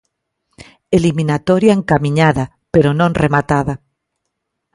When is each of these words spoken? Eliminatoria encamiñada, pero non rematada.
Eliminatoria 0.97 1.73
encamiñada, 1.79 2.45
pero 2.73 2.89
non 2.99 3.11
rematada. 3.23 3.73